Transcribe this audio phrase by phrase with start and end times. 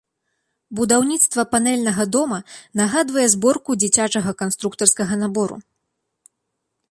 [0.77, 2.39] Будаўніцтва панэльнага дома
[2.81, 5.57] нагадвае зборку дзіцячага канструктарскага набору.